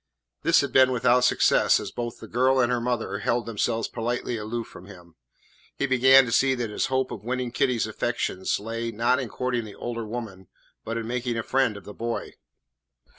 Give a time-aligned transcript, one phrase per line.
[0.41, 4.35] This had been without success, as both the girl and her mother held themselves politely
[4.35, 5.13] aloof from him.
[5.77, 9.63] He began to see that his hope of winning Kitty's affections lay, not in courting
[9.63, 10.47] the older woman
[10.83, 12.33] but in making a friend of the boy.